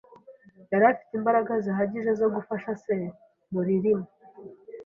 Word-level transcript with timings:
Yari 0.71 0.83
afite 0.91 1.11
imbaraga 1.19 1.51
zihagije 1.63 2.11
zo 2.19 2.27
gufasha 2.35 2.71
se 2.83 2.95
muririma. 3.53 4.07